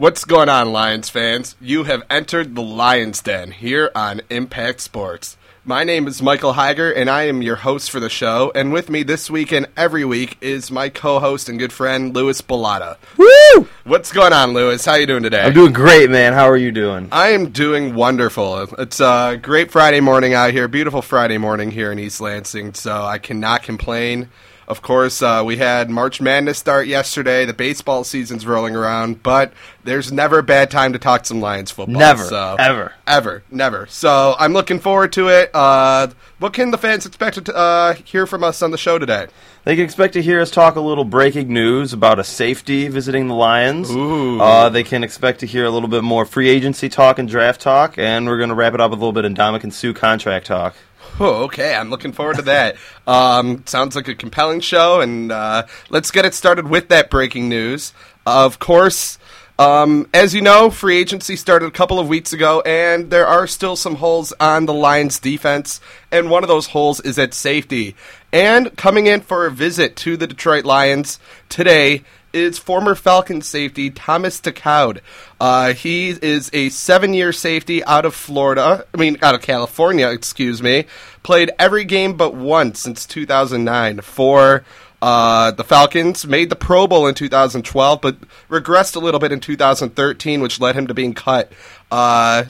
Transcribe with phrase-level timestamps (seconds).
[0.00, 1.56] What's going on, Lions fans?
[1.60, 5.36] You have entered the Lions Den here on Impact Sports.
[5.62, 8.50] My name is Michael Higer, and I am your host for the show.
[8.54, 12.40] And with me this week and every week is my co-host and good friend Louis
[12.40, 12.96] Bilotta.
[13.18, 13.68] Woo!
[13.84, 14.82] What's going on, Louis?
[14.82, 15.42] How you doing today?
[15.42, 16.32] I'm doing great, man.
[16.32, 17.10] How are you doing?
[17.12, 18.74] I am doing wonderful.
[18.78, 23.04] It's a great Friday morning out here, beautiful Friday morning here in East Lansing, so
[23.04, 24.30] I cannot complain.
[24.70, 27.44] Of course, uh, we had March Madness start yesterday.
[27.44, 29.52] The baseball season's rolling around, but
[29.82, 31.98] there's never a bad time to talk some Lions football.
[31.98, 32.94] Never, so, ever.
[33.04, 33.88] ever, never.
[33.88, 35.50] So I'm looking forward to it.
[35.52, 36.06] Uh,
[36.38, 39.26] what can the fans expect to uh, hear from us on the show today?
[39.64, 43.26] They can expect to hear us talk a little breaking news about a safety visiting
[43.26, 43.90] the Lions.
[43.90, 44.40] Ooh.
[44.40, 47.60] Uh, they can expect to hear a little bit more free agency talk and draft
[47.60, 49.92] talk, and we're going to wrap it up with a little bit of Ndamukong Suh
[49.92, 50.76] contract talk.
[51.22, 51.74] Oh, okay.
[51.74, 52.76] I'm looking forward to that.
[53.06, 57.48] um, sounds like a compelling show, and uh, let's get it started with that breaking
[57.50, 57.92] news.
[58.24, 59.18] of course,
[59.58, 63.46] um, as you know, free agency started a couple of weeks ago, and there are
[63.46, 67.94] still some holes on the Lions' defense, and one of those holes is at safety.
[68.32, 71.18] And coming in for a visit to the Detroit Lions
[71.50, 75.00] today is former Falcons safety Thomas DeCoud.
[75.40, 78.84] Uh, he is a seven-year safety out of Florida.
[78.92, 80.84] I mean, out of California, excuse me.
[81.22, 84.64] Played every game but one since 2009 for
[85.02, 86.26] uh, the Falcons.
[86.26, 88.16] Made the Pro Bowl in 2012, but
[88.48, 91.52] regressed a little bit in 2013, which led him to being cut.
[91.90, 92.44] Uh,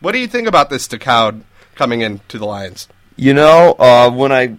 [0.00, 1.42] what do you think about this DeCoud
[1.74, 2.88] coming into the Lions?
[3.16, 4.56] You know, uh, when I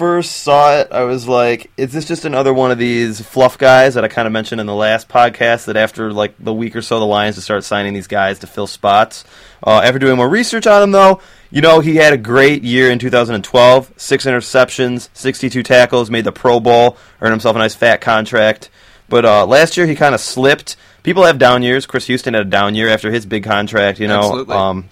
[0.00, 3.92] first saw it, I was like, "Is this just another one of these fluff guys
[3.94, 6.80] that I kind of mentioned in the last podcast?" That after like the week or
[6.80, 9.26] so, the Lions to start signing these guys to fill spots.
[9.62, 12.90] Uh, after doing more research on him, though, you know he had a great year
[12.90, 13.92] in 2012.
[13.98, 18.70] Six interceptions, 62 tackles, made the Pro Bowl, earned himself a nice fat contract.
[19.10, 20.76] But uh, last year he kind of slipped.
[21.02, 21.84] People have down years.
[21.84, 24.00] Chris Houston had a down year after his big contract.
[24.00, 24.54] You know, Absolutely.
[24.54, 24.88] um,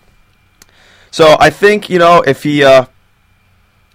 [1.11, 2.85] so I think you know if he uh,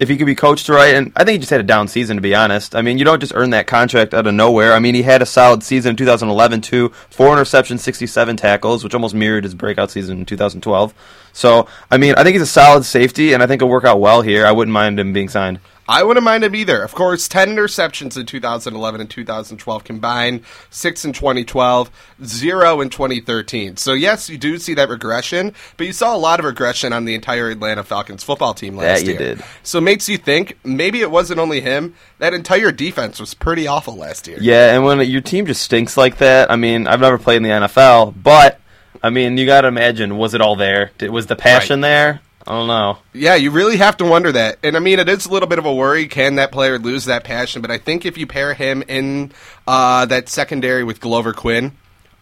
[0.04, 2.16] if he could be coached right, and I think he just had a down season
[2.18, 2.76] to be honest.
[2.76, 4.74] I mean, you don't just earn that contract out of nowhere.
[4.74, 8.94] I mean, he had a solid season in 2011 too, four interceptions, 67 tackles, which
[8.94, 10.92] almost mirrored his breakout season in 2012.
[11.32, 13.98] So I mean, I think he's a solid safety, and I think he'll work out
[13.98, 14.44] well here.
[14.44, 15.58] I wouldn't mind him being signed.
[15.88, 16.82] I wouldn't mind him either.
[16.82, 21.90] Of course, 10 interceptions in 2011 and 2012 combined, 6 in 2012,
[22.24, 23.76] 0 in 2013.
[23.76, 27.04] So, yes, you do see that regression, but you saw a lot of regression on
[27.04, 29.18] the entire Atlanta Falcons football team last you year.
[29.18, 29.44] did.
[29.62, 31.94] So, it makes you think maybe it wasn't only him.
[32.18, 34.38] That entire defense was pretty awful last year.
[34.40, 37.42] Yeah, and when your team just stinks like that, I mean, I've never played in
[37.42, 38.60] the NFL, but
[39.02, 40.92] I mean, you got to imagine, was it all there?
[41.00, 42.22] Was the passion there?
[42.46, 42.98] I don't know.
[43.12, 44.58] Yeah, you really have to wonder that.
[44.62, 46.06] And I mean, it is a little bit of a worry.
[46.06, 47.62] Can that player lose that passion?
[47.62, 49.32] But I think if you pair him in
[49.66, 51.72] uh, that secondary with Glover Quin,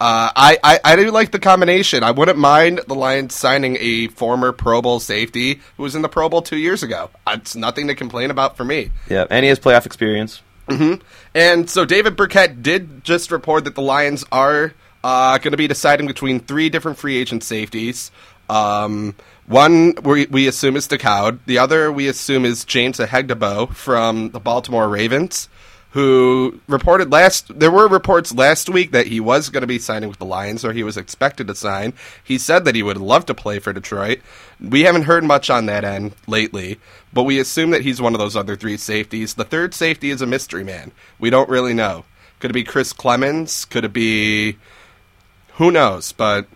[0.00, 2.03] uh, I, I, I do like the combination.
[2.03, 6.09] I wouldn't mind the Lions signing a former Pro Bowl safety who was in the
[6.09, 7.11] Pro Bowl two years ago.
[7.28, 8.91] It's nothing to complain about for me.
[9.09, 10.43] Yeah, and he has playoff experience.
[11.34, 14.72] And so David Birkett did just report that the Lions are
[15.05, 18.11] uh, going to be deciding between three different free agent safeties.
[18.49, 19.15] Um,
[19.47, 21.41] one we, we assume is DeCoud.
[21.47, 25.48] The other we assume is James Ihedigbo from the Baltimore Ravens,
[25.91, 27.58] who reported last.
[27.58, 30.64] There were reports last week that he was going to be signing with the Lions,
[30.64, 31.92] or he was expected to sign.
[32.22, 34.20] He said that he would love to play for Detroit.
[34.60, 36.78] We haven't heard much on that end lately,
[37.12, 39.34] but we assume that he's one of those other three safeties.
[39.34, 40.92] The third safety is a mystery man.
[41.19, 42.04] We don't really know.
[42.38, 43.69] Could it be Chris Clemons?
[43.69, 44.56] Could it be
[45.54, 46.12] who knows?
[46.12, 46.47] But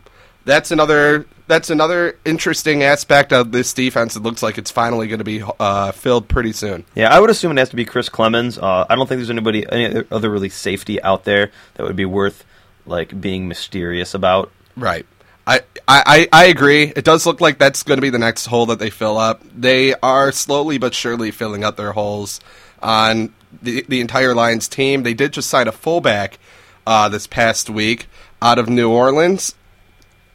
[0.45, 4.17] that's another that's another interesting aspect of this defense.
[4.17, 6.85] It looks like it's finally going to be uh, filled pretty soon.
[6.95, 8.61] Yeah, I would assume it has to be Chris Clemons.
[8.61, 12.05] Uh, I don't think there's anybody, any other- really safety out there that would be
[12.05, 12.45] worth
[12.85, 14.51] like being mysterious about.
[14.77, 15.07] Right.
[15.47, 16.93] I, I, I agree.
[16.97, 19.43] It does look like that's going to be the next hole that they fill up.
[19.55, 22.41] They are slowly but surely filling up their holes
[22.83, 23.33] on
[23.63, 25.05] the, the entire Lions team.
[25.05, 26.41] They did just sign a fullback
[26.85, 28.07] uh, this past week
[28.43, 29.55] out of New Orleans.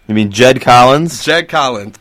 [0.07, 1.24] You mean Jed Collins?
[1.24, 1.98] Jed Collins.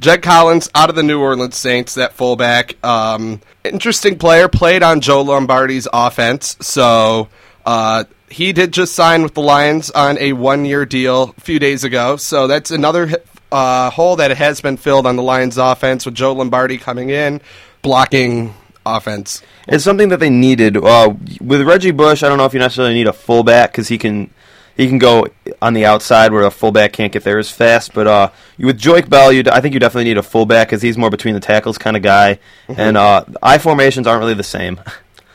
[0.00, 2.82] Jed Collins out of the New Orleans Saints, that fullback.
[2.84, 6.56] Um, interesting player, played on Joe Lombardi's offense.
[6.60, 7.28] So
[7.66, 11.58] uh, he did just sign with the Lions on a one year deal a few
[11.58, 12.16] days ago.
[12.16, 13.10] So that's another
[13.52, 17.42] uh, hole that has been filled on the Lions offense with Joe Lombardi coming in,
[17.82, 18.54] blocking
[18.86, 19.42] offense.
[19.68, 20.78] It's something that they needed.
[20.78, 23.98] Uh, with Reggie Bush, I don't know if you necessarily need a fullback because he
[23.98, 24.30] can
[24.76, 25.26] he can go
[25.60, 27.92] on the outside where a fullback can't get there as fast.
[27.94, 30.82] But uh, with Joique Bell, you d- I think you definitely need a fullback because
[30.82, 32.38] he's more between the tackles kind of guy.
[32.68, 34.80] And uh, I formations aren't really the same.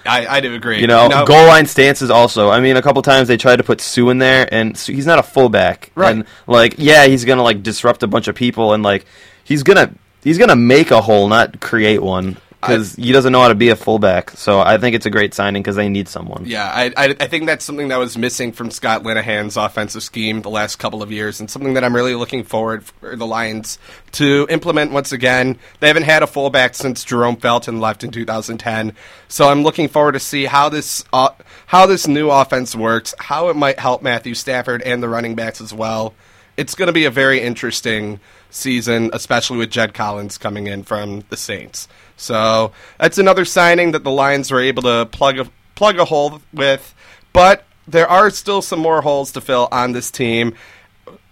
[0.07, 0.79] I, I do agree.
[0.81, 2.49] You know, goal line stances also.
[2.49, 5.07] I mean, a couple times they tried to put Suh in there, and Suh, he's
[5.07, 5.91] not a fullback.
[5.95, 6.15] Right.
[6.15, 9.05] And like, yeah, he's gonna like disrupt a bunch of people, and like,
[9.43, 9.93] he's gonna
[10.23, 13.69] he's gonna make a hole, not create one, because he doesn't know how to be
[13.69, 14.31] a fullback.
[14.31, 16.43] So I think it's a great signing because they need someone.
[16.45, 20.41] Yeah, I, I, I think that's something that was missing from Scott Linehan's offensive scheme
[20.41, 23.79] the last couple of years, and something that I'm really looking forward for the Lions
[24.13, 25.57] to implement once again.
[25.79, 28.93] They haven't had a fullback since Jerome Felton left in 2010,
[29.27, 31.29] so I'm looking forward to see how this uh,
[31.67, 35.61] how this new offense works, how it might help Matthew Stafford and the running backs
[35.61, 36.13] as well.
[36.57, 38.19] It's going to be a very interesting
[38.55, 41.87] season, especially with Jed Collins coming in from the Saints.
[42.17, 46.41] So that's another signing that the Lions were able to plug a, plug a hole
[46.53, 46.93] with.
[47.33, 50.55] But there are still some more holes to fill on this team.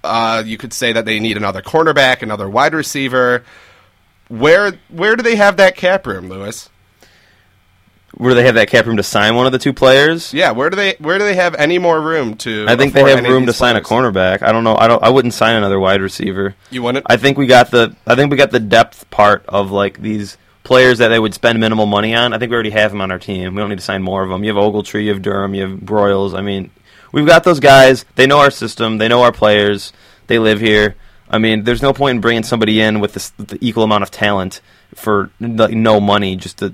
[0.04, 3.44] Uh, you could say that they need another cornerback, another wide receiver.
[4.28, 6.70] Where where do they have that cap room, Louis?
[8.16, 10.34] Where do they have that cap room to sign one of the two players?
[10.34, 12.66] Yeah, where do they where do they have any more room to?
[12.68, 14.44] I think they have room to sign a cornerback.
[14.44, 14.76] I don't know.
[14.76, 15.02] I don't.
[15.02, 16.56] I wouldn't sign another wide receiver.
[16.70, 17.06] You wouldn't?
[17.10, 17.96] I think we got the.
[18.06, 21.60] I think we got the depth part of like these players that they would spend
[21.60, 22.34] minimal money on.
[22.34, 23.56] I think we already have them on our team.
[23.56, 24.44] We don't need to sign more of them.
[24.44, 26.38] You have Ogletree, you have Durham, you have Broyles.
[26.38, 26.70] I mean,
[27.12, 28.06] we've got those guys.
[28.16, 28.98] They know our system.
[28.98, 29.92] They know our players.
[30.28, 30.96] They live here.
[31.30, 34.12] I mean, there's no point in bringing somebody in with this, the equal amount of
[34.12, 34.62] talent
[34.94, 36.74] for like, no money just to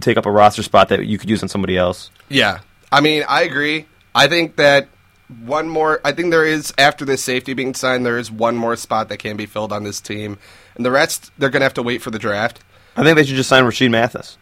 [0.00, 2.10] take up a roster spot that you could use on somebody else.
[2.28, 2.60] Yeah.
[2.92, 3.86] I mean, I agree.
[4.14, 4.88] I think that
[5.44, 8.76] one more I think there is after this safety being signed there is one more
[8.76, 10.38] spot that can be filled on this team.
[10.76, 12.60] And the rest they're going to have to wait for the draft.
[12.96, 14.36] I think they should just sign Rashean Mathis.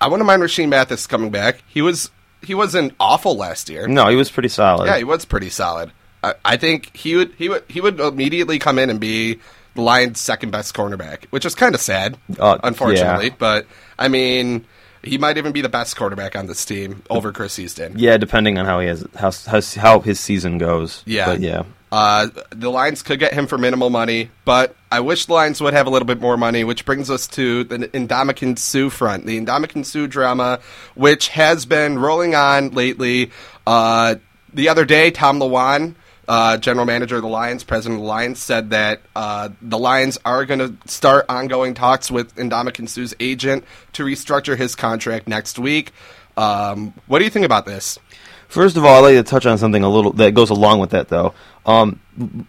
[0.00, 1.62] I wouldn't mind Rashean Mathis coming back.
[1.66, 2.10] He was
[2.42, 3.88] he wasn't awful last year.
[3.88, 4.86] No, he was pretty solid.
[4.86, 5.90] Yeah, he was pretty solid.
[6.22, 9.38] I, I think he would he would he would immediately come in and be
[9.74, 13.28] the Lions' second best cornerback, which is kind of sad, Uh, unfortunately.
[13.28, 13.34] yeah.
[13.38, 13.66] But
[13.98, 14.64] I mean,
[15.08, 17.98] he might even be the best quarterback on this team over Chris Houston.
[17.98, 21.02] Yeah, depending on how he has how how, how his season goes.
[21.06, 21.26] Yeah.
[21.26, 21.64] but yeah.
[21.90, 25.72] Uh, the Lions could get him for minimal money, but I wish the Lions would
[25.72, 29.24] have a little bit more money, which brings us to the Ndamukong Suh front.
[29.24, 30.60] The Ndamukong Suh drama,
[30.94, 33.30] which has been rolling on lately.
[33.66, 34.16] Uh,
[34.52, 35.94] the other day, Tom Lewand,
[36.28, 40.18] uh, general manager of the Lions, president of the Lions, said that uh, the Lions
[40.24, 43.64] are going to start ongoing talks with Ndamukong Suh's agent
[43.94, 45.92] to restructure his contract next week.
[46.36, 47.98] Um, what do you think about this?
[48.46, 50.90] First of all, I'd like to touch on something a little that goes along with
[50.90, 51.34] that, though.
[51.66, 52.00] Um,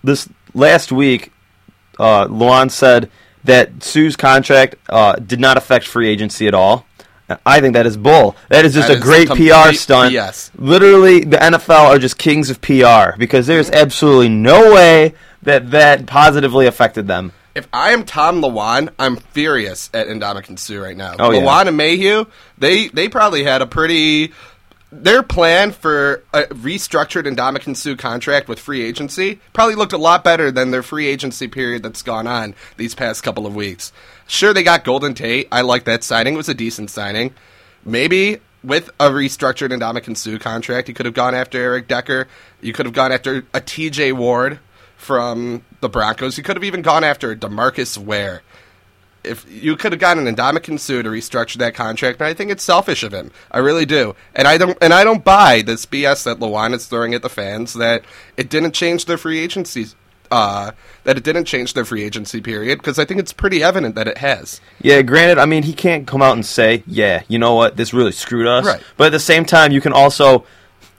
[0.03, 1.31] this last week,
[1.97, 3.09] uh, Lewand said
[3.45, 6.85] that Suh's contract uh, did not affect free agency at all.
[7.45, 8.35] I think that is bull.
[8.49, 10.13] That is just That a is great PR stunt.
[10.13, 10.51] Yes.
[10.57, 16.05] Literally, the NFL are just kings of PR because there's absolutely no way that that
[16.05, 17.31] positively affected them.
[17.55, 21.15] If I am Tom Lewand, I'm furious at Ndamukong Suh right now.
[21.19, 21.41] Oh, yeah.
[21.41, 22.25] Lewand and Mayhew,
[22.57, 24.31] they they probably had a pretty
[24.91, 30.23] their plan for a restructured Ndamukong Suh contract with free agency probably looked a lot
[30.23, 33.91] better than their free agency period that's gone on these past couple of weeks.
[34.27, 35.47] Sure, they got Golden Tate.
[35.51, 36.33] I like that signing.
[36.33, 37.33] It was a decent signing.
[37.85, 42.27] Maybe with a restructured Ndamukong Suh contract, you could have gone after Eric Decker.
[42.61, 44.59] You could have gone after a TJ Ward
[44.97, 46.37] from the Broncos.
[46.37, 48.41] You could have even gone after Demarcus Ware.
[49.23, 52.51] If you could have gotten an Ndamukong Suh to restructure that contract, and I think
[52.51, 53.31] it's selfish of him.
[53.51, 56.85] I really do, and I don't, and I don't buy this BS that Lewand is
[56.87, 58.03] throwing at the fans that
[58.37, 59.87] it didn't change their free agency,
[60.31, 60.71] uh,
[61.03, 64.07] that it didn't change their free agency period because I think it's pretty evident that
[64.07, 64.61] it has.
[64.81, 67.75] Yeah, granted, I mean, he can't come out and say, "Yeah, you know what?
[67.75, 68.81] This really screwed us." Right.
[68.95, 70.45] But at the same time, you can also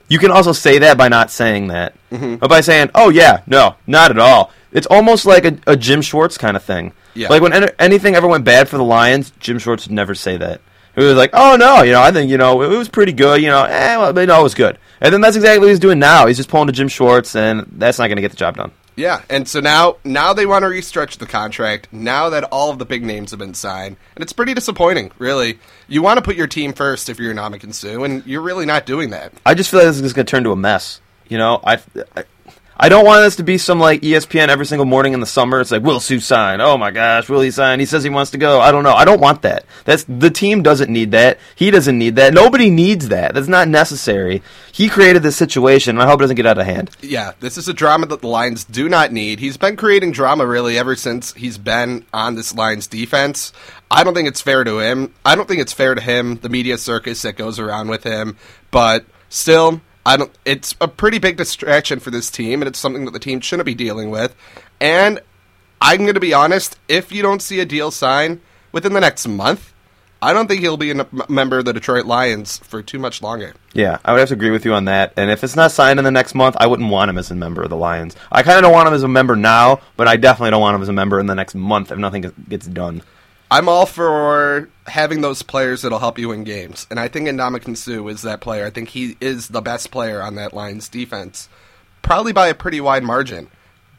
[0.08, 2.44] you can also say that by not saying that, Mm-hmm.
[2.44, 6.02] or by saying, "Oh yeah, no, not at all." It's almost like a, a Jim
[6.02, 6.92] Schwartz kind of thing.
[7.14, 7.28] Yeah.
[7.28, 10.36] Like when any- anything ever went bad for the Lions, Jim Schwartz would never say
[10.36, 10.60] that.
[10.94, 13.40] He was like, "Oh no, you know, I think you know it was pretty good.
[13.40, 15.78] You know, eh, well, but no, it was good." And then that's exactly what he's
[15.78, 16.26] doing now.
[16.26, 18.72] He's just pulling to Jim Schwartz, and that's not going to get the job done.
[18.96, 21.88] Yeah, and so now now they want to restructure the contract.
[21.92, 25.58] Now that all of the big names have been signed, and it's pretty disappointing, really.
[25.88, 28.84] You want to put your team first if you're Ndamukong Suh, and you're really not
[28.84, 29.32] doing that.
[29.46, 31.00] I just feel like this is going to turn to a mess.
[31.28, 31.78] You know, I,
[32.16, 32.24] I,
[32.82, 35.60] I don't want this to be some like ESPN every single morning in the summer.
[35.60, 36.62] It's like, will Suh sign?
[36.62, 37.78] Oh my gosh, will he sign?
[37.78, 38.58] He says he wants to go.
[38.58, 38.94] I don't know.
[38.94, 39.66] I don't want that.
[39.84, 41.38] That's the team doesn't need that.
[41.54, 42.32] He doesn't need that.
[42.32, 43.34] Nobody needs that.
[43.34, 44.42] That's not necessary.
[44.72, 46.90] He created this situation, and I hope it doesn't get out of hand.
[47.02, 49.40] Yeah, this is a drama that the Lions do not need.
[49.40, 53.52] He's been creating drama really ever since he's been on this Lions defense.
[53.90, 55.12] I don't think it's fair to him.
[55.22, 58.38] I don't think it's fair to him, the media circus that goes around with him,
[58.70, 63.04] but still I don't it's a pretty big distraction for this team and it's something
[63.04, 64.34] that the team shouldn't be dealing with.
[64.80, 65.20] And
[65.80, 68.40] I'm going to be honest, if you don't see a deal sign
[68.72, 69.72] within the next month,
[70.22, 73.54] I don't think he'll be a member of the Detroit Lions for too much longer.
[73.72, 75.14] Yeah, I would have to agree with you on that.
[75.16, 77.34] And if it's not signed in the next month, I wouldn't want him as a
[77.34, 78.14] member of the Lions.
[78.30, 80.74] I kind of don't want him as a member now, but I definitely don't want
[80.74, 83.02] him as a member in the next month if nothing gets done.
[83.50, 87.76] I'm all for having those players that'll help you in games, and I think Ndamukong
[87.76, 88.66] Suh is that player.
[88.66, 91.48] I think he is the best player on that Lions defense,
[92.02, 93.48] probably by a pretty wide margin.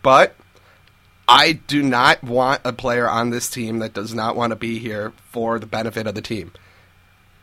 [0.03, 0.35] But
[1.27, 4.79] I do not want a player on this team that does not want to be
[4.79, 6.51] here for the benefit of the team.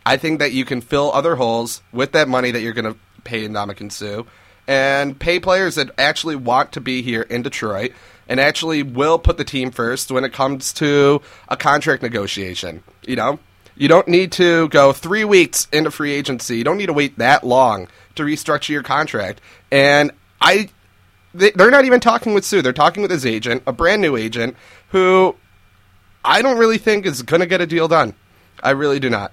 [0.05, 2.99] I think that you can fill other holes with that money that you're going to
[3.25, 4.25] pay Ndamukong Suh
[4.67, 7.93] and pay players that actually want to be here in Detroit
[8.29, 12.83] and actually will put the team first when it comes to a contract negotiation.
[13.07, 13.39] You know,
[13.77, 16.59] you don't need to go three weeks into free agency.
[16.59, 19.41] You don't need to wait that long to restructure your contract.
[19.71, 20.69] And I,
[21.33, 22.63] they, they're not even talking with Suh.
[22.63, 24.57] They're talking with his agent, a brand new agent,
[24.91, 25.37] who
[26.25, 28.15] I don't really think is going to get a deal done.
[28.63, 29.33] I really do not.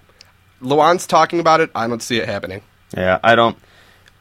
[0.61, 1.69] Lewand's talking about it.
[1.75, 2.61] I don't see it happening.
[2.95, 3.57] Yeah, I don't.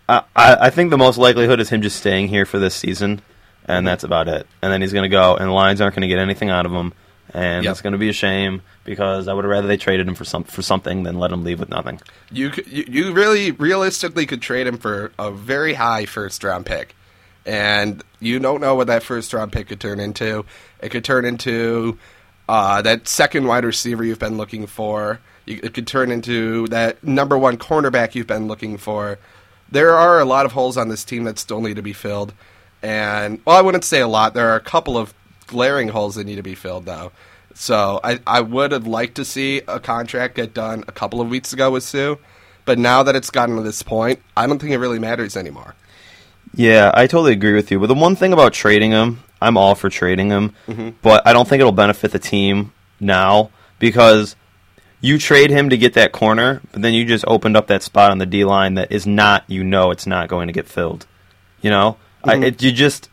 [0.09, 3.23] I I think the most likelihood is him just staying here for this season,
[3.67, 4.47] and that's about it.
[4.63, 6.67] And then he's going to go, and the Lions aren't going to get anything out
[6.67, 6.93] of him,
[7.33, 7.71] and Yep.
[7.73, 10.25] it's going to be a shame because I would have rather they traded him for
[10.25, 12.01] some for something than let him leave with nothing.
[12.31, 16.95] You, you you really realistically could trade him for a very high first round pick,
[17.47, 20.45] and you don't know what that first round pick could turn into.
[20.81, 21.99] It could turn into
[22.49, 25.21] uh, that second wide receiver you've been looking for.
[25.47, 29.19] You, it could turn into that number one cornerback you've been looking for.
[29.71, 32.33] There are a lot of holes on this team that still need to be filled,
[32.85, 34.35] and well, I wouldn't say a lot.
[34.35, 35.15] There are a couple of
[35.47, 37.13] glaring holes that need to be filled, though.
[37.55, 41.29] So I, I would have liked to see a contract get done a couple of
[41.29, 42.17] weeks ago with Suh,
[42.65, 45.75] but now that it's gotten to this point, I don't think it really matters anymore.
[46.53, 47.81] Yeah, I totally agree with you.
[47.81, 50.91] But the one thing about trading him, I'm all for trading him, mm-hmm.
[51.01, 54.37] but I don't think it'll benefit the team now because
[55.01, 58.11] you trade him to get that corner, but then you just opened up that spot
[58.11, 61.07] on the D line that is not, you know, it's not going to get filled.
[61.63, 62.43] You know, I, mm-hmm.
[62.45, 63.11] it, you just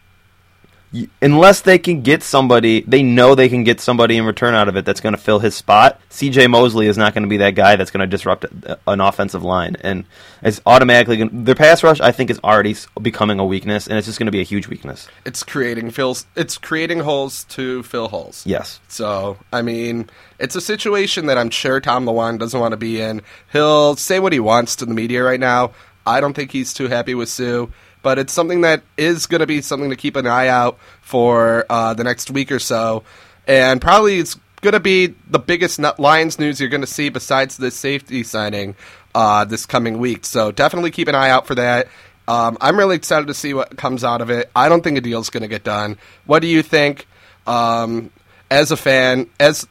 [0.94, 4.68] you, unless they can get somebody, they know they can get somebody in return out
[4.68, 6.02] of it that's going to fill his spot.
[6.10, 6.48] C.J.
[6.48, 9.42] Mosley is not going to be that guy that's going to disrupt uh, an offensive
[9.42, 10.04] line, and
[10.42, 12.02] it's automatically going their pass rush.
[12.02, 14.68] I think is already becoming a weakness, and it's just going to be a huge
[14.68, 15.08] weakness.
[15.26, 16.26] It's creating fills.
[16.36, 18.46] It's creating holes to fill holes.
[18.46, 22.78] Yes, So I mean, it's a situation that I'm sure Tom Lewand doesn't want to
[22.78, 23.22] be in.
[23.54, 25.72] He'll say what he wants to the media right now.
[26.06, 27.68] I don't think he's too happy with Suh,
[28.02, 31.66] but it's something that is going to be something to keep an eye out for
[31.70, 33.04] uh, the next week or so,
[33.48, 37.58] and probably it's going to be the biggest Lions news you're going to see besides
[37.58, 38.76] this safety signing
[39.14, 40.26] uh, this coming week.
[40.26, 41.88] So definitely keep an eye out for that.
[42.28, 44.50] Um, I'm really excited to see what comes out of it.
[44.56, 45.98] I don't think a deal's going to get done.
[46.26, 47.08] What do you think?
[47.48, 48.12] Um,
[48.50, 49.68] as a fan, as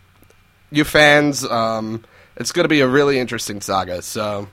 [0.70, 2.04] you fans, um,
[2.36, 4.02] it's going to be a really interesting saga.
[4.02, 4.48] So,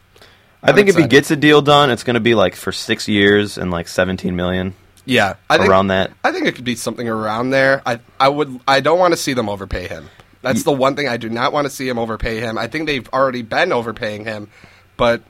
[0.63, 2.71] I I'm think if he gets a deal done, it's going to be like for
[2.71, 4.73] six years and like 17 million
[5.07, 6.11] yeah, I think, around that.
[6.23, 7.81] I think it could be something around there.
[7.85, 10.09] I I would I don't want to see them overpay him.
[10.41, 12.57] That's the one thing I do not want to see him overpay him.
[12.57, 14.49] I think they've already been overpaying him,
[14.95, 15.23] but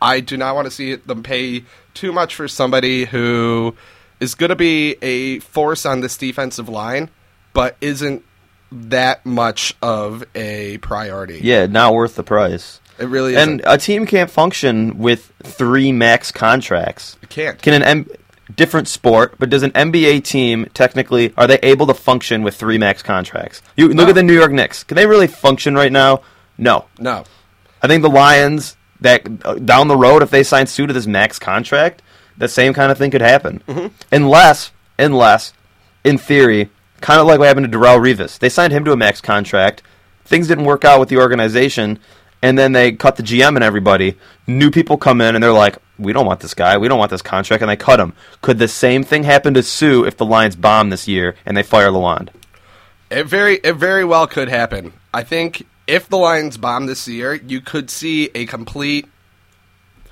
[0.00, 3.74] I do not want to see them pay too much for somebody who
[4.20, 7.10] is going to be a force on this defensive line,
[7.52, 8.24] but isn't
[8.70, 11.40] that much of a priority.
[11.42, 12.80] Yeah, not worth the price.
[12.98, 13.72] It really And isn't.
[13.72, 17.16] a team can't function with three max contracts.
[17.22, 17.60] It can't.
[17.60, 18.06] Can an M-
[18.54, 22.78] different sport, but does an NBA team technically are they able to function with three
[22.78, 23.62] max contracts?
[23.76, 24.08] You look No.
[24.08, 24.84] at the New York Knicks.
[24.84, 26.20] Can they really function right now?
[26.58, 26.84] No.
[26.98, 27.24] no.
[27.82, 31.06] I think the Lions that uh, down the road if they sign Suh to this
[31.06, 32.00] max contract,
[32.38, 33.62] the same kind of thing could happen.
[33.68, 33.88] Mm-hmm.
[34.12, 35.52] Unless unless
[36.04, 36.70] in theory,
[37.00, 38.38] kind of like what happened to Darrelle Revis.
[38.38, 39.82] They signed him to a max contract.
[40.24, 41.98] Things didn't work out with the organization
[42.44, 44.16] and then they cut the GM and everybody.
[44.46, 46.76] New people come in and they're like, "We don't want this guy.
[46.76, 48.12] We don't want this contract," and they cut him.
[48.42, 51.62] Could the same thing happen to Suh if the Lions bomb this year and they
[51.62, 52.28] fire Lewand?
[53.10, 54.92] It very it very well could happen.
[55.14, 59.06] I think if the Lions bomb this year, you could see a complete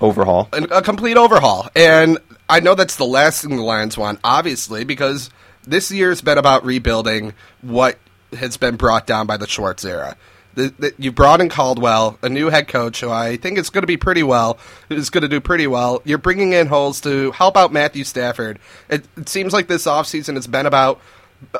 [0.01, 0.49] Overhaul.
[0.53, 1.69] an- a complete overhaul.
[1.75, 2.17] And
[2.49, 5.29] I know that's the last thing the Lions want, obviously, because
[5.65, 7.97] this year's been about rebuilding what
[8.37, 10.15] has been brought down by the Schwartz era.
[10.55, 13.81] The, the, you brought in Caldwell, a new head coach who I think is going
[13.81, 16.01] to be pretty well, is going to do pretty well.
[16.05, 18.59] You're bringing in holes to help out Matthew Stafford.
[18.87, 21.01] It, it seems like this offseason has been about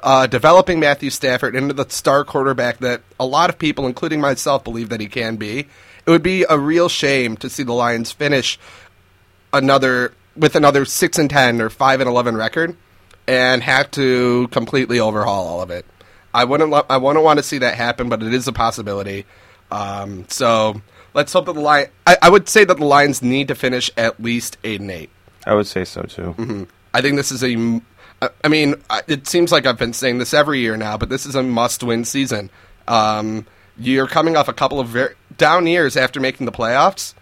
[0.01, 4.63] uh, developing Matthew Stafford into the star quarterback that a lot of people, including myself,
[4.63, 5.67] believe that he can be.
[6.05, 8.59] It would be a real shame to see the Lions finish
[9.51, 12.75] another with another six and ten or five and eleven record
[13.27, 15.85] and have to completely overhaul all of it.
[16.33, 16.69] I wouldn't.
[16.69, 19.25] lo- I wouldn't want to see that happen, but it is a possibility.
[19.71, 20.81] Um, so
[21.13, 21.87] let's hope that the line.
[22.07, 25.09] I, I would say that the Lions need to finish at least eight and eight.
[25.45, 26.35] I would say so too.
[26.37, 26.63] Mm-hmm.
[26.93, 27.81] I think this is a.
[28.43, 28.75] I mean,
[29.07, 32.05] it seems like I've been saying this every year now, but this is a must-win
[32.05, 32.49] season.
[32.87, 33.45] Um,
[33.77, 37.13] you're coming off a couple of very down years after making the playoffs.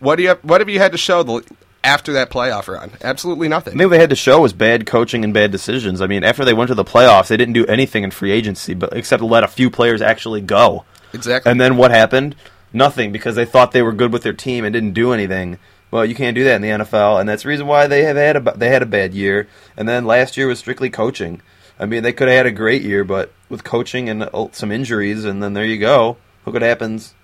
[0.00, 0.30] What do you?
[0.30, 1.42] Have, what have you had to show the
[1.84, 2.92] after that playoff run?
[3.02, 3.74] Absolutely nothing.
[3.74, 6.00] I think they had to show was bad coaching and bad decisions.
[6.00, 8.74] I mean, after they went to the playoffs, they didn't do anything in free agency,
[8.74, 10.84] but except let a few players actually go.
[11.12, 11.50] Exactly.
[11.50, 12.36] And then what happened?
[12.72, 15.58] Nothing because they thought they were good with their team and didn't do anything.
[15.90, 18.16] Well, you can't do that in the NFL, and that's the reason why they have
[18.16, 19.48] had a they had a bad year.
[19.76, 21.40] And then last year was strictly coaching.
[21.80, 24.72] I mean, they could have had a great year, but with coaching and uh, some
[24.72, 26.18] injuries, and then there you go.
[26.44, 27.14] Look what happens.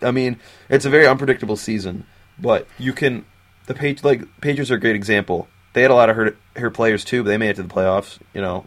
[0.00, 2.06] I mean, it's a very unpredictable season,
[2.38, 3.24] but you can.
[3.66, 5.48] The page like Patriots are a great example.
[5.72, 7.68] They had a lot of hurt hurt players too, but they made it to the
[7.68, 8.18] playoffs.
[8.32, 8.66] You know,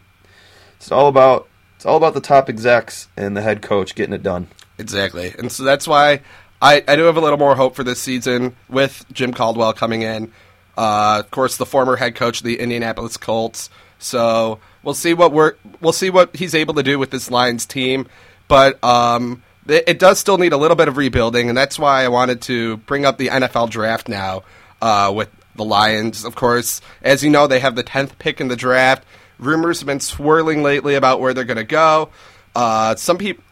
[0.78, 4.24] it's all about it's all about the top execs and the head coach getting it
[4.24, 4.48] done.
[4.78, 5.34] Exactly.
[5.38, 6.22] And so that's why
[6.62, 10.02] I, I do have a little more hope for this season with Jim Caldwell coming
[10.02, 10.32] in.
[10.76, 13.70] Uh, of course, the former head coach of the Indianapolis Colts.
[14.00, 17.66] So we'll see what we're we'll see what he's able to do with this Lions
[17.66, 18.08] team.
[18.48, 22.04] But um, it, it does still need a little bit of rebuilding, and that's why
[22.04, 24.44] I wanted to bring up the NFL draft now
[24.82, 26.24] uh, with the Lions.
[26.24, 29.04] Of course, as you know, they have the tenth pick in the draft.
[29.40, 32.10] Rumors have been swirling lately about where they're going to go.
[32.56, 33.44] Uh, some people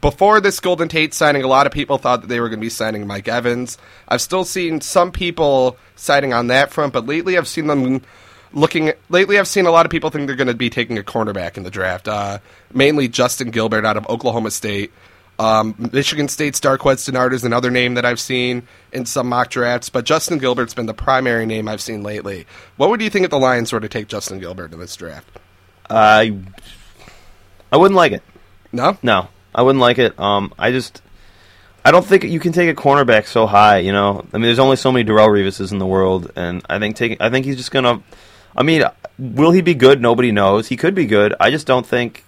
[0.00, 2.64] before this Golden Tate signing, a lot of people thought that they were going to
[2.64, 3.78] be signing Mike Evans.
[4.06, 8.02] I've still seen some people citing on that front, but lately I've seen them
[8.52, 8.92] looking.
[9.08, 11.56] Lately, I've seen a lot of people think they're going to be taking a cornerback
[11.56, 12.08] in the draft.
[12.08, 12.38] Uh,
[12.72, 14.92] mainly Justin Gilbert out of Oklahoma State.
[15.38, 19.88] Um, Michigan State's Darqueze Dennard is another name that I've seen in some mock drafts,
[19.88, 22.46] but Justin Gilbert's been the primary name I've seen lately.
[22.76, 25.28] What would you think if the Lions were to take Justin Gilbert in this draft?
[25.88, 26.38] I
[27.72, 28.22] I wouldn't like it.
[28.72, 30.18] No, No, I wouldn't like it.
[30.18, 31.02] Um, I just
[31.84, 33.78] I don't think you can take a cornerback so high.
[33.78, 36.78] You know, I mean, there's only so many Darrelle Revises in the world, and I
[36.78, 38.02] think taking I think he's just gonna.
[38.56, 38.82] I mean,
[39.18, 40.00] will he be good?
[40.02, 40.68] Nobody knows.
[40.68, 41.34] He could be good.
[41.38, 42.24] I just don't think.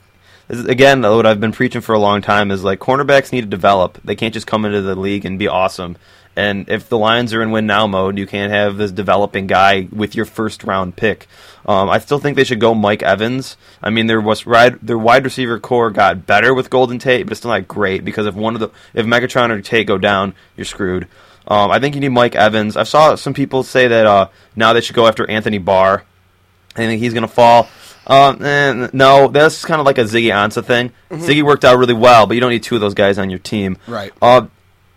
[0.51, 3.47] Is- Again, what I've been preaching for a long time is like cornerbacks need to
[3.47, 3.99] develop.
[4.05, 5.97] They can't just come into the league and be awesome.
[6.37, 9.89] And if the Lions are in win now mode, you can't have this developing guy
[9.91, 11.27] with your first round pick.
[11.67, 13.57] Um, I still think they should go Mike Evans.
[13.83, 17.33] I mean, their was wide, their wide receiver core got better with Golden Tate, but
[17.33, 20.35] it's still not great because if one of the if Megatron or Tate go down,
[20.57, 21.09] you're screwed.
[21.49, 22.77] Um, I think you need Mike Evans.
[22.77, 26.05] I saw some people say that uh, now they should go after Anthony Barr.
[26.77, 27.69] I think he's going to fall.
[28.07, 30.93] Um, eh, no, that's kind of like a Ziggy Ansah thing.
[31.11, 33.39] Ziggy worked out really well, but you don't need two of those guys on your
[33.39, 33.77] team.
[33.87, 34.13] Right.
[34.21, 34.47] Uh,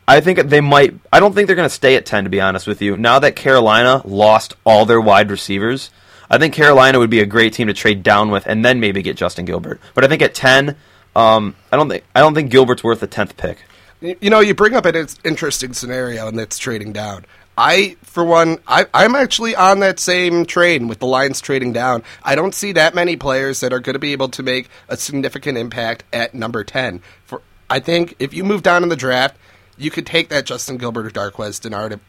[0.08, 0.96] I think they might.
[1.12, 2.24] I don't think they're going to stay at ten.
[2.24, 5.92] To be honest with you, now that Carolina lost all their wide receivers,
[6.30, 9.02] I think Carolina would be a great team to trade down with, and then maybe
[9.02, 9.80] get Justin Gilbert.
[9.94, 10.76] But I think at ten,
[11.16, 13.60] um, I don't think I don't think Gilbert's worth the tenth pick.
[14.02, 17.26] You you know, you bring up an interesting scenario, and that's trading down.
[17.58, 22.04] I, for one, I, I'm actually on that same train with the Lions trading down.
[22.24, 24.98] I don't see that many players that are going to be able to make a
[24.98, 27.02] significant impact at number 10.
[27.26, 29.38] For I think if you move down in the draft,
[29.78, 32.00] you could take that Justin Gilbert or Darqueze Dennard at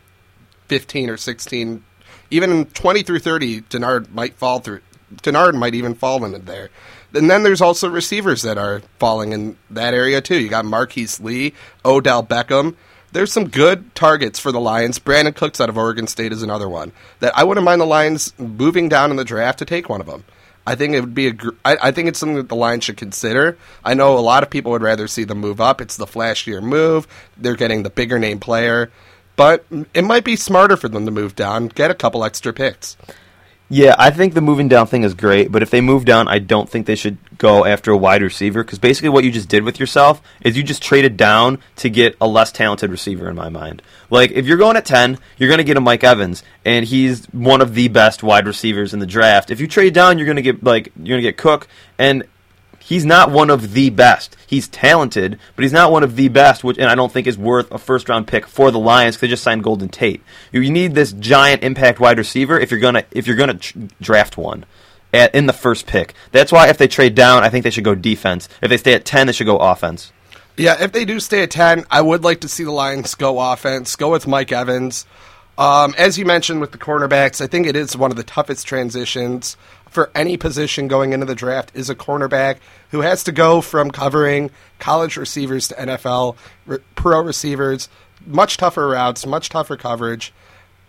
[0.69, 1.85] 15 or 16.
[2.31, 4.81] Even in 20 through 30, Dennard might fall through.
[5.23, 6.71] Dennard might even fall into there.
[7.13, 10.41] And then there's also receivers that are falling in that area too.
[10.41, 11.53] You got Marquise Lee,
[11.85, 12.75] Odell Beckham.
[13.15, 14.99] There's some good targets for the Lions.
[14.99, 18.37] Brandin Cooks out of Oregon State is another one that I wouldn't mind the Lions
[18.41, 20.25] moving down in the draft to take one of them.
[20.67, 21.33] I think it would be a.
[21.33, 23.57] gr- I, I think it's something that the Lions should consider.
[23.85, 25.81] I know a lot of people would rather see them move up.
[25.81, 27.07] It's the flashier move.
[27.37, 28.91] They're getting the bigger name player,
[29.37, 32.97] but it might be smarter for them to move down, get a couple extra picks.
[33.75, 36.39] Yeah, I think the moving down thing is great, but if they move down, I
[36.39, 39.65] don't think they should go after a wide receiver because basically what you just did
[39.65, 43.49] with yourself is you just traded down to get a less talented receiver in my
[43.49, 43.83] mind.
[44.11, 47.27] Like if you're going at 10, you're going to get a Mike Evans and he's
[47.33, 49.51] one of the best wide receivers in the draft.
[49.51, 51.67] If you trade down, you're going to get like you're going to get Cook
[51.99, 52.23] and
[52.85, 54.37] he's not one of the best.
[54.47, 57.39] He's talented, but he's not one of the best, which and I don't think is
[57.39, 60.23] worth a first round pick for the Lions because they just signed Golden Tate.
[60.53, 64.37] You, need this giant impact wide receiver if you're gonna if you're gonna tr- draft
[64.37, 64.65] one.
[65.13, 66.13] At, in the first pick.
[66.33, 68.49] That's why if they trade down, I think they should go defense.
[68.61, 70.11] If they stay at ten, they should go offense.
[70.57, 73.41] Yeah, if they do stay at 10, I would like to see the Lions go
[73.41, 75.05] offense, go with Mike Evans.
[75.57, 78.67] Um, as you mentioned with the cornerbacks, I think it is one of the toughest
[78.67, 79.57] transitions
[79.95, 82.57] for any position going into the draft is a cornerback
[82.91, 86.37] who has to go from covering college receivers to NFL
[86.97, 87.89] pro receivers.
[88.27, 90.33] Much tougher routes, much tougher coverage.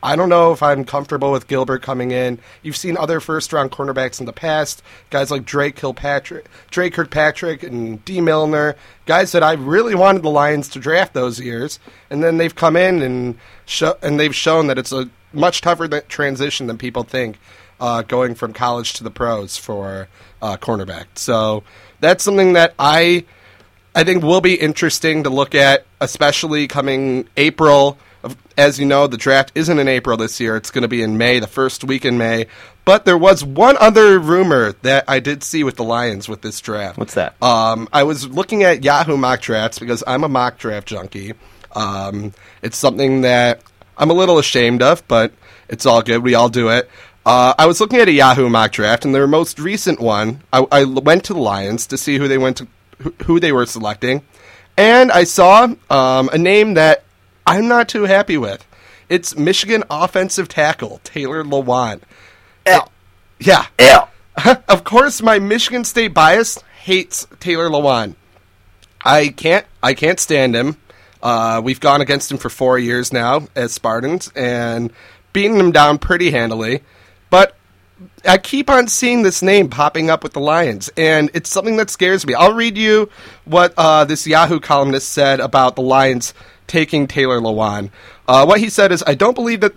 [0.02, 2.40] I don't know if I'm comfortable with Gilbert coming in.
[2.64, 7.64] You've seen other first round cornerbacks in the past, guys like Drake Kilpatrick, Dre Kirkpatrick,
[7.64, 12.24] and Dee Milliner, guys that I really wanted the Lions to draft those years, and
[12.24, 16.68] then they've come in and show, and they've shown that it's a much tougher transition
[16.68, 17.38] than people think,
[17.80, 20.08] uh, going from college to the pros for
[20.42, 21.06] uh, cornerback.
[21.16, 21.64] So
[22.00, 23.26] that's something that I
[23.96, 27.98] I think will be interesting to look at, especially coming April.
[28.58, 30.58] As you know, the draft isn't in April this year.
[30.58, 32.48] It's going to be in May, the first week in May.
[32.84, 36.60] But there was one other rumor that I did see with the Lions with this
[36.60, 36.98] draft.
[36.98, 37.42] What's that?
[37.42, 41.34] Um, I was looking at Yahoo mock drafts because I'm a mock draft junkie.
[41.72, 43.62] Um, it's something that
[43.98, 45.34] I'm a little ashamed of, but
[45.70, 46.22] it's all good.
[46.22, 46.90] We all do it.
[47.26, 50.66] Uh, I was looking at a Yahoo mock draft, and their most recent one, I,
[50.72, 52.68] I went to the Lions to see who they went to,
[53.24, 54.22] who they were selecting,
[54.78, 57.04] and I saw um, a name that
[57.48, 58.66] I'm not too happy with.
[59.10, 62.02] It's Michigan offensive tackle Taylor Lewan.
[62.66, 62.92] L.
[63.40, 64.10] Yeah, L.
[64.68, 68.16] of course, my Michigan State bias hates Taylor Lewan.
[69.04, 69.66] I can't.
[69.82, 70.78] I can't stand him.
[71.24, 74.92] Uh, we've gone against him for four years now as Spartans and
[75.34, 76.82] beaten him down pretty handily.
[77.30, 77.56] But
[78.28, 81.90] I keep on seeing this name popping up with the Lions, and it's something that
[81.90, 82.34] scares me.
[82.34, 83.10] I'll read you
[83.46, 86.34] what uh, this Yahoo columnist said about the Lions
[86.68, 87.92] taking Taylor Lewan.
[88.28, 89.74] Uh, what he said is, "I don't believe that."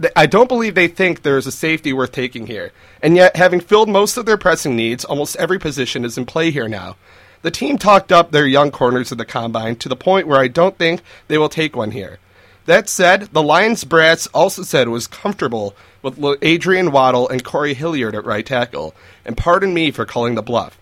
[0.00, 2.72] th- I don't believe they think there is a safety worth taking here.
[3.02, 6.50] And yet, having filled most of their pressing needs, almost every position is in play
[6.50, 6.96] here now.
[7.42, 10.48] The team talked up their young corners at the combine to the point where I
[10.48, 12.18] don't think they will take one here.
[12.64, 15.76] That said, the Lions brass also said it was comfortable
[16.14, 20.42] with Adrian Waddle and Corey Hilliard at right tackle, and pardon me for calling the
[20.42, 20.78] bluff.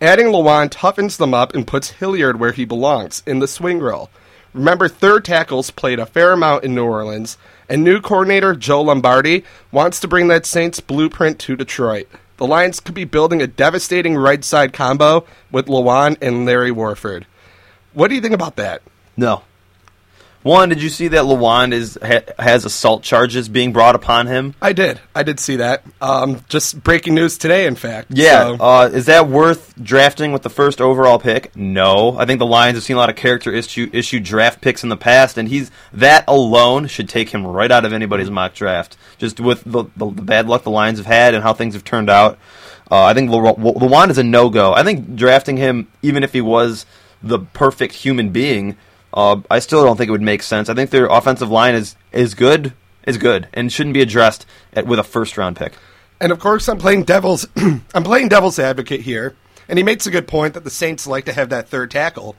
[0.00, 4.10] Adding Lewan toughens them up and puts Hilliard where he belongs, in the swing role.
[4.52, 9.44] Remember, third tackles played a fair amount in New Orleans, and new coordinator Joe Lombardi
[9.70, 12.08] wants to bring that Saints blueprint to Detroit.
[12.38, 17.26] The Lions could be building a devastating right side combo with Lewan and Larry Warford.
[17.92, 18.82] What do you think about that?
[19.16, 19.42] No.
[20.42, 24.54] One, did you see that Lewan is ha, has assault charges being brought upon him?
[24.62, 24.98] I did.
[25.14, 25.82] I did see that.
[26.00, 28.08] Um, just breaking news today, in fact.
[28.10, 28.56] Yeah.
[28.56, 31.54] So- Uh, is that worth drafting with the first overall pick?
[31.54, 32.16] No.
[32.18, 34.88] I think the Lions have seen a lot of character issue issue draft picks in
[34.88, 38.96] the past, and he's that alone should take him right out of anybody's mock draft.
[39.18, 41.84] Just with the, the, the bad luck the Lions have had and how things have
[41.84, 42.38] turned out,
[42.90, 44.72] uh, I think Lewan is a no go.
[44.72, 46.86] I think drafting him, even if he was
[47.22, 48.76] the perfect human being,
[49.12, 50.68] uh, I still don't think it would make sense.
[50.68, 52.72] I think their offensive line is is good,
[53.06, 55.74] is good, and shouldn't be addressed at, with a first round pick.
[56.20, 57.46] And of course, I'm playing devil's.
[57.56, 59.36] I'm playing devil's advocate here,
[59.68, 62.36] and he makes a good point that the Saints like to have that third tackle.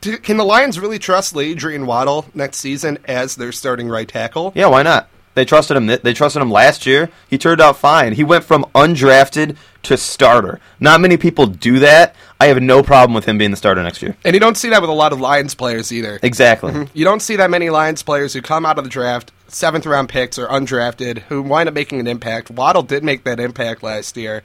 [0.00, 4.52] Can the Lions really trust Adrian Waddle next season as their starting right tackle?
[4.54, 5.08] Yeah, why not?
[5.34, 5.86] They trusted him.
[5.86, 7.10] They trusted him last year.
[7.28, 8.12] He turned out fine.
[8.14, 10.60] He went from undrafted to starter.
[10.80, 12.14] Not many people do that.
[12.40, 14.16] I have no problem with him being the starter next year.
[14.24, 16.18] And you don't see that with a lot of Lions players either.
[16.22, 16.72] Exactly.
[16.72, 16.98] Mm-hmm.
[16.98, 20.08] You don't see that many Lions players who come out of the draft, seventh round
[20.08, 22.50] picks or undrafted, who wind up making an impact.
[22.50, 24.42] Waddle did make that impact last year.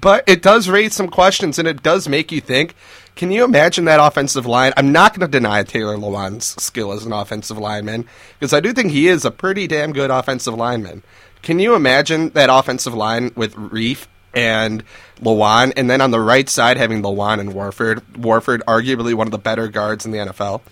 [0.00, 2.74] But it does raise some questions and it does make you think
[3.20, 4.72] can you imagine that offensive line?
[4.78, 8.06] I'm not going to deny Taylor Lewan's skill as an offensive lineman
[8.38, 11.02] because I do think he is a pretty damn good offensive lineman.
[11.42, 14.82] Can you imagine that offensive line with Reiff and
[15.20, 18.16] Lewan, and then on the right side having Lewan and Warford?
[18.16, 20.62] Warford, arguably one of the better guards in the NFL.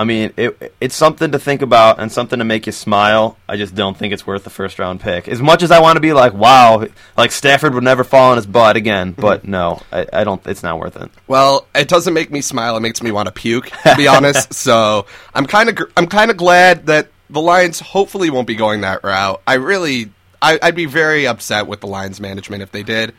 [0.00, 3.36] I mean, it, it's something to think about and something to make you smile.
[3.46, 5.28] I just don't think it's worth the first round pick.
[5.28, 6.86] As much as I want to be like, wow,
[7.18, 9.20] like Stafford would never fall on his butt again, mm-hmm.
[9.20, 10.44] but no, I, I don't.
[10.46, 11.10] It's not worth it.
[11.26, 12.78] Well, it doesn't make me smile.
[12.78, 14.54] It makes me want to puke, to be honest.
[14.60, 18.80] So I'm kind of I'm kind of glad that the Lions hopefully won't be going
[18.82, 19.42] that route.
[19.46, 20.10] I really
[20.40, 23.14] I, I'd be very upset with the Lions management if they did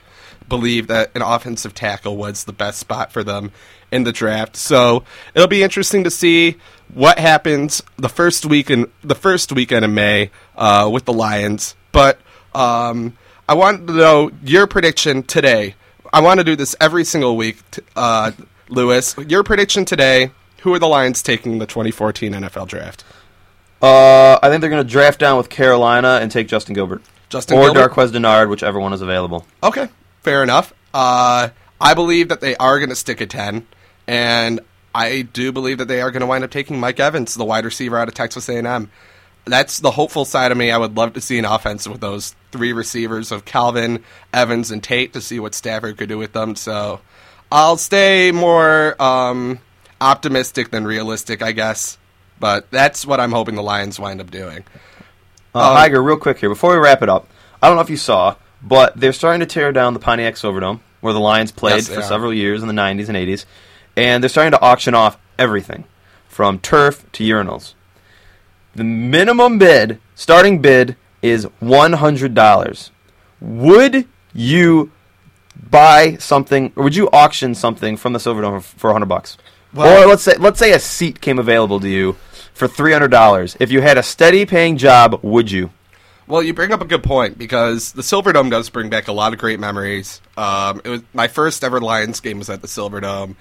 [0.49, 3.51] believe that an offensive tackle was the best spot for them
[3.91, 4.55] in the draft.
[4.55, 6.57] So it'll be interesting to see
[6.93, 11.75] what happens the first week in the first weekend in May uh, with the Lions.
[11.91, 12.19] But
[12.53, 15.75] um, I want to know your prediction today.
[16.13, 18.31] I want to do this every single week, t- uh,
[18.69, 19.15] Louis.
[19.27, 20.31] Your prediction today.
[20.61, 23.03] Who are the Lions taking in the 2014 NFL draft?
[23.81, 27.01] Uh, I think they're going to draft down with Carolina and take Justin Gilbert
[27.31, 27.93] Justin or Gilbert?
[27.93, 29.47] Darqueze Dennard, whichever one is available.
[29.63, 29.87] Okay,
[30.21, 30.73] fair enough.
[30.93, 31.49] Uh,
[31.79, 33.65] I believe that they are going to stick at 10,
[34.07, 34.59] and
[34.93, 37.65] I do believe that they are going to wind up taking Mike Evans, the wide
[37.65, 38.89] receiver out of Texas A&M.
[39.45, 40.69] That's the hopeful side of me.
[40.69, 44.83] I would love to see an offense with those three receivers of Calvin, Evans, and
[44.83, 46.55] Tate to see what Stafford could do with them.
[46.55, 46.99] So
[47.51, 49.59] I'll stay more um,
[49.99, 51.97] optimistic than realistic, I guess.
[52.39, 54.63] But that's what I'm hoping the Lions wind up doing.
[55.55, 57.27] Uh, Um, Higer, real quick here before we wrap it up.
[57.61, 60.79] I don't know if you saw, but they're starting to tear down the Pontiac Silverdome,
[61.01, 62.03] where the Lions played Yes, for are.
[62.03, 63.45] several years in the '90s and '80s,
[63.95, 65.85] and they're starting to auction off everything,
[66.27, 67.73] from turf to urinals.
[68.75, 72.91] The minimum bid, starting bid, is one hundred dollars.
[73.39, 74.91] Would you
[75.69, 79.37] buy something, or would you auction something from the Silverdome for, for hundred bucks?
[79.73, 82.13] Well- or let's say let's say a seat came available to you
[82.53, 83.57] for three hundred dollars.
[83.59, 85.71] If you had a steady paying job, would you?
[86.27, 89.33] Well, you bring up a good point because the Silverdome does bring back a lot
[89.33, 90.21] of great memories.
[90.37, 93.35] Um, it was my first ever Lions game was at the Silverdome.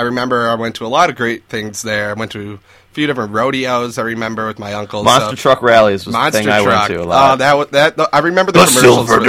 [0.00, 2.10] I remember I went to a lot of great things there.
[2.10, 3.98] I went to a few different rodeos.
[3.98, 5.04] I remember with my uncle.
[5.04, 6.88] Monster so- truck rallies was Monster the thing I truck.
[6.88, 7.32] went to a lot.
[7.42, 9.08] Oh, that that I remember the, commercials.
[9.10, 9.20] with-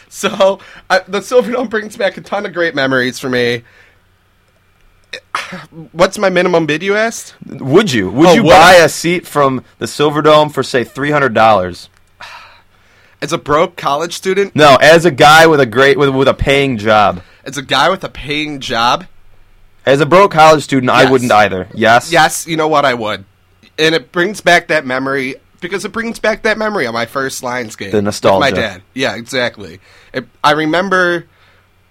[0.10, 0.58] So
[0.90, 3.62] uh, the Silverdome brings back a ton of great memories for me.
[5.92, 6.82] What's my minimum bid?
[6.82, 7.34] You asked.
[7.46, 8.10] would you?
[8.10, 8.84] Would Oh, you buy I?
[8.84, 11.88] a seat from the Silverdome for say three hundred dollars?
[13.20, 16.34] As a broke college student, No, as a guy with a great with with a
[16.34, 17.22] paying job.
[17.48, 19.06] As a guy with a paying job,
[19.86, 21.66] As a broke college student, I wouldn't either.
[21.74, 22.12] Yes.
[22.12, 23.24] yes, you know what I would,
[23.78, 27.42] and it brings back that memory because it brings back that memory of my first
[27.42, 27.90] Lions game.
[27.90, 28.40] The nostalgia.
[28.40, 28.82] my dad.
[28.94, 29.80] Yeah, exactly.
[30.12, 31.26] It, I remember,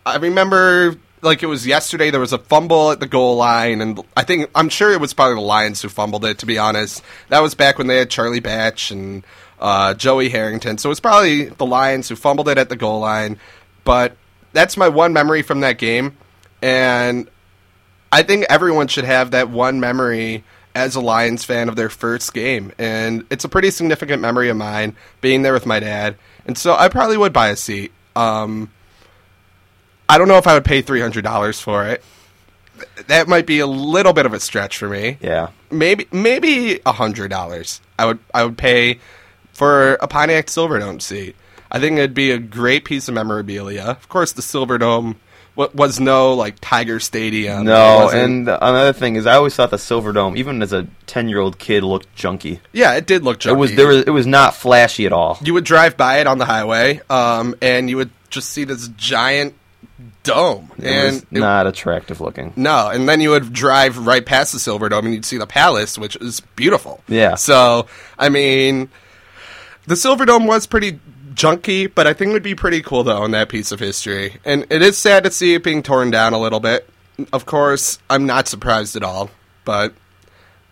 [0.05, 2.11] I remember like it was yesterday.
[2.11, 5.13] There was a fumble at the goal line, and I think I'm sure it was
[5.13, 6.37] probably the Lions who fumbled it.
[6.37, 9.25] To be honest, that was back when they had Charlie Batch and
[9.59, 10.77] uh, Joey Harrington.
[10.77, 13.39] So it was probably the Lions who fumbled it at the goal line.
[13.83, 14.15] But
[14.57, 16.17] that's my one memory from that game,
[16.61, 17.29] and
[18.11, 20.43] I think everyone should have that one memory
[20.73, 22.71] as a Lions fan of their first game.
[22.77, 26.15] And it's a pretty significant memory of mine being there with my dad.
[26.45, 27.91] And so I probably would buy a seat.
[28.15, 28.71] Um,
[30.07, 32.03] I don't know if I would pay $300 for it.
[33.07, 35.17] That might be a little bit of a stretch for me.
[35.19, 35.49] Yeah.
[35.71, 37.79] Maybe maybe $100.
[37.97, 38.99] I would I would pay
[39.51, 41.35] for a Pontiac Silverdome seat.
[41.71, 43.83] I think it'd be a great piece of memorabilia.
[43.85, 45.15] Of course, the Silverdome
[45.55, 47.65] wa- was no like Tiger Stadium.
[47.65, 51.83] No, and another thing is, I always thought the Silverdome, even as a ten-year-old kid,
[51.83, 52.59] looked junky.
[52.73, 53.51] Yeah, it did look junky.
[53.51, 55.37] It was there was it was not flashy at all.
[55.43, 58.87] you would drive by it on the highway, um, and you would just see this
[58.89, 59.55] giant
[60.23, 62.53] dome, It and it- not attractive looking.
[62.55, 65.97] no, and then you would drive right past the Silverdome, and you'd see the palace,
[65.97, 67.01] which is beautiful.
[67.07, 67.35] Yeah.
[67.35, 67.87] So,
[68.19, 68.89] I mean,
[69.85, 70.99] the Silverdome was pretty
[71.37, 74.37] junky, but I think it would be pretty cool to own that piece of history.
[74.43, 76.89] And it is sad to see it being torn down a little bit.
[77.31, 79.29] Of course, I'm not surprised at all,
[79.63, 79.93] but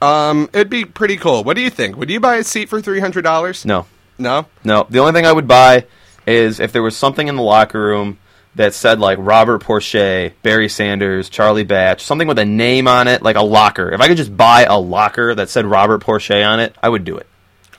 [0.01, 1.43] um, it'd be pretty cool.
[1.43, 1.95] What do you think?
[1.97, 3.65] Would you buy a seat for three hundred dollars?
[3.65, 3.85] No,
[4.17, 4.45] No.
[4.63, 4.85] no.
[4.89, 5.85] The only thing I would buy
[6.27, 8.17] is if there was something in the locker room
[8.55, 13.21] that said like Robert Porcher, Barry Sanders, Charlie Batch, something with a name on it,
[13.21, 13.91] like a locker.
[13.91, 17.03] If I could just buy a locker that said Robert Porcher on it, I would
[17.05, 17.27] do it.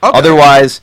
[0.03, 0.17] Okay.
[0.17, 0.81] Otherwise.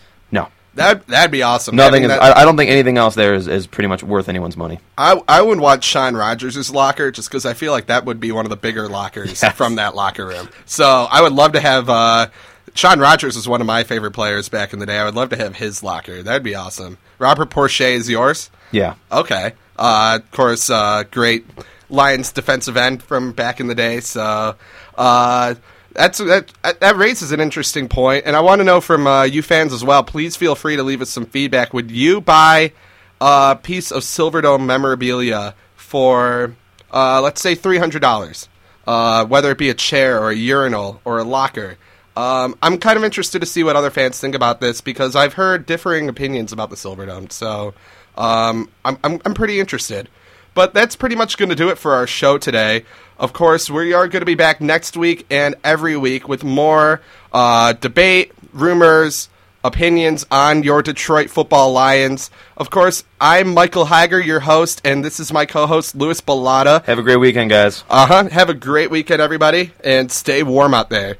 [0.74, 1.76] That that'd be awesome.
[1.76, 2.02] Nothing.
[2.04, 4.56] Is, that- I, I don't think anything else there is, is pretty much worth anyone's
[4.56, 4.80] money.
[4.98, 8.32] I I would want Shaun Rogers' locker just because I feel like that would be
[8.32, 9.54] one of the bigger lockers Yes.
[9.56, 10.48] from that locker room.
[10.66, 12.26] So I would love to have uh,
[12.74, 14.98] Shaun Rogers was one of my favorite players back in the day.
[14.98, 16.22] I would love to have his locker.
[16.22, 16.98] That'd be awesome.
[17.18, 18.50] Robert Porcher is yours.
[18.72, 18.94] Yeah.
[19.12, 19.52] Okay.
[19.78, 21.44] Uh, of course, uh, great
[21.88, 24.00] Lions defensive end from back in the day.
[24.00, 24.56] So
[24.96, 25.54] uh,
[25.94, 26.52] that's that.
[26.80, 29.82] That raises an interesting point, and I want to know from uh, you fans as
[29.82, 30.04] well.
[30.04, 31.72] Please feel free to leave us some feedback.
[31.72, 32.72] Would you buy
[33.20, 36.54] a piece of Silverdome memorabilia for,
[36.92, 38.48] uh, let's say, three hundred dollars?
[38.86, 41.78] Uh, whether it be a chair or a urinal or a locker.
[42.16, 45.32] Um, I'm kind of interested to see what other fans think about this because I've
[45.32, 47.32] heard differing opinions about the Silverdome.
[47.32, 47.72] So
[48.18, 50.10] um, I'm, I'm, I'm pretty interested.
[50.54, 52.84] But that's pretty much going to do it for our show today.
[53.18, 57.00] Of course, we are going to be back next week and every week with more
[57.32, 59.28] uh, debate, rumors,
[59.64, 62.30] opinions on your Detroit football Lions.
[62.56, 66.84] Of course, I'm Michael Higer, your host, and this is my co host, Louis Bilotta.
[66.84, 67.82] Have a great weekend, guys.
[67.88, 68.28] Uh huh.
[68.28, 71.18] Have a great weekend, everybody, and stay warm out there.